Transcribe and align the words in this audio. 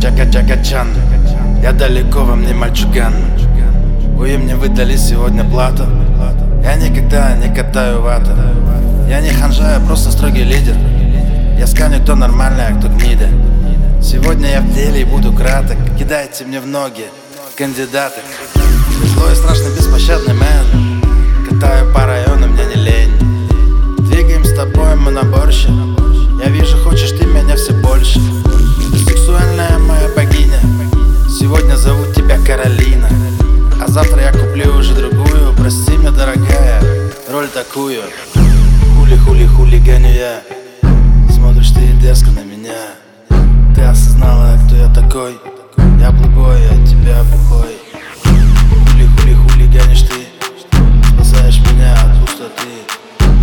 Чака-чака-чан 0.00 0.88
Я 1.62 1.72
далеко, 1.72 2.20
во 2.20 2.34
мне 2.34 2.54
мальчуган. 2.54 3.12
Ой, 4.18 4.36
мне 4.38 4.56
выдали 4.56 4.96
сегодня 4.96 5.44
плату. 5.44 5.84
Я 6.62 6.76
никогда 6.76 7.36
не 7.36 7.54
катаю 7.54 8.00
вату 8.00 8.30
Я 9.08 9.20
не 9.20 9.30
ханжа, 9.30 9.74
я 9.74 9.80
просто 9.80 10.10
строгий 10.10 10.44
лидер. 10.44 10.76
Я 11.58 11.66
сканю, 11.66 12.00
кто 12.00 12.14
нормальный, 12.14 12.66
а 12.66 12.78
кто 12.78 12.88
гнида. 12.88 13.28
Сегодня 14.02 14.48
я 14.50 14.60
в 14.62 14.72
деле 14.72 15.02
и 15.02 15.04
буду 15.04 15.32
краток. 15.32 15.76
Кидайте 15.98 16.44
мне 16.46 16.60
в 16.60 16.66
ноги, 16.66 17.04
кандидаты 17.56 18.20
Злой, 19.14 19.36
страшный, 19.36 19.76
беспощадный 19.76 20.32
мэн 20.34 21.09
завтра 34.02 34.22
я 34.22 34.32
куплю 34.32 34.76
уже 34.76 34.94
другую. 34.94 35.52
Прости 35.56 35.96
меня, 35.96 36.10
дорогая, 36.10 36.82
роль 37.30 37.48
такую. 37.48 38.00
Хули-хули 38.96 39.46
хулиганю 39.46 40.08
я. 40.08 40.42
Смотришь 41.30 41.70
ты 41.70 41.86
дерзко 42.00 42.30
на 42.30 42.42
меня. 42.42 42.78
Ты 43.74 43.82
осознала, 43.82 44.58
кто 44.66 44.76
я 44.76 44.88
такой. 44.94 45.38
Я 46.00 46.10
плейбой, 46.12 46.60
а 46.70 46.86
тебя 46.86 47.22
бухой 47.24 47.76
Хули-хули 48.24 49.34
хулиганишь 49.34 50.02
ты. 50.02 50.26
Спасаешь 51.14 51.58
меня 51.58 51.92
от 51.92 52.20
пустоты. 52.20 52.70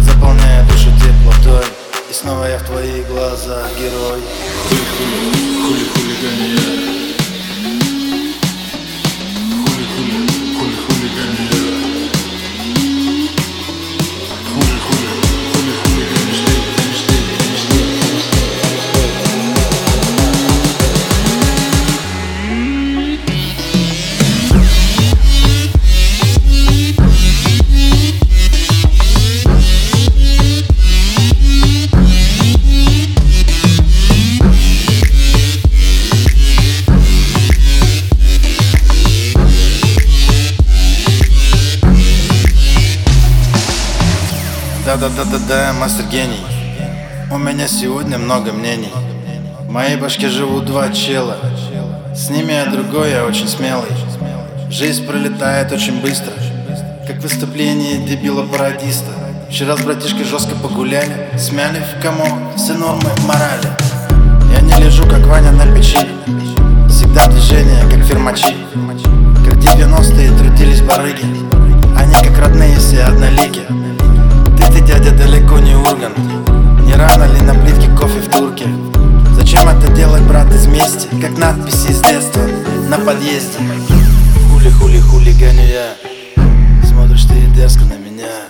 Заполняя 0.01 0.65
душу 0.65 0.89
теплотой. 0.99 1.65
И 2.09 2.13
снова 2.13 2.45
я 2.45 2.57
в 2.57 2.63
твоих 2.63 3.07
глазах 3.07 3.67
герой. 3.77 4.21
Хули 4.69 5.85
хулигане 5.93 7.01
я 7.01 7.06
Да-да-да-да-да, 44.99 45.73
мастер 45.73 46.05
гений. 46.05 46.43
У 47.31 47.37
меня 47.37 47.67
сегодня 47.67 48.17
много 48.17 48.51
мнений. 48.51 48.91
В 49.59 49.69
моей 49.69 49.95
башке 49.95 50.27
живут 50.27 50.65
два 50.65 50.89
чела. 50.89 51.37
С 52.15 52.31
ними 52.31 52.53
я 52.53 52.65
другой, 52.65 53.11
я 53.11 53.23
очень 53.23 53.47
смелый. 53.47 53.91
Жизнь 54.71 55.05
пролетает 55.05 55.71
очень 55.71 56.01
быстро. 56.01 56.33
Как 57.05 57.21
выступление 57.21 57.97
дебила-пародиста 58.07 59.11
Вчера 59.51 59.77
с 59.77 59.81
братишкой 59.81 60.25
жестко 60.25 60.55
погуляли 60.55 61.29
Смяли 61.37 61.79
в 61.79 62.01
комок 62.01 62.55
все 62.55 62.73
нормы 62.73 63.09
морали. 63.27 63.69
Я 64.51 64.61
не 64.61 64.83
лежу, 64.83 65.03
как 65.03 65.21
Ваня 65.27 65.51
на 65.51 65.71
печи. 65.75 65.99
Всегда 66.89 67.27
движение, 67.27 67.83
как 67.83 68.03
фермачи. 68.03 68.55
Как 69.45 69.53
90-е 69.57 70.35
трудились 70.39 70.81
барыги. 70.81 71.23
Они 71.95 72.15
как 72.15 72.39
родные 72.39 72.75
все 72.79 73.03
однолики 73.03 73.61
Ургант 75.89 76.17
Не 76.85 76.95
рано 76.95 77.23
ли 77.33 77.41
на 77.41 77.53
плитке 77.53 77.87
кофе 77.97 78.19
в 78.19 78.29
турке? 78.29 78.67
Зачем 79.35 79.69
это 79.69 79.89
делать, 79.93 80.21
брат, 80.23 80.53
из 80.53 80.67
мести? 80.67 81.07
Как 81.21 81.37
надписи 81.37 81.91
из 81.91 82.01
детства 82.01 82.41
на 82.89 82.97
подъезде. 82.97 83.59
Хули-хули 84.51 84.99
хулиганю 84.99 85.65
я 85.65 85.95
Смотришь 86.83 87.23
ты 87.23 87.35
дерзко 87.55 87.85
на 87.85 87.97
меня. 87.97 88.49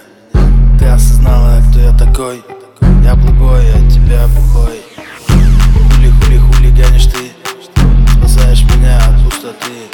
Ты 0.79 0.85
осознала, 0.85 1.61
кто 1.69 1.79
я 1.79 1.91
такой. 1.91 2.43
Я 3.03 3.13
плейбой, 3.13 3.71
а 3.71 3.91
тебя 3.91 4.27
бухой 4.27 4.81
Хули-хули 5.27 6.39
хулиганишь 6.39 7.05
ты. 7.05 7.31
Спасаешь 8.17 8.63
меня 8.63 8.97
от 8.97 9.23
пустоты. 9.23 9.91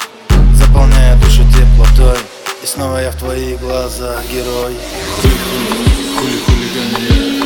Заполняя 0.54 1.18
душу 1.18 1.44
теплотой. 1.52 2.20
И 2.64 2.66
снова 2.66 3.00
я 3.00 3.12
в 3.12 3.16
твоих 3.16 3.60
глазах 3.60 4.22
герой. 4.32 4.78
Хули 5.22 6.38
хули 6.46 6.53
gönderiyorum. 6.74 7.43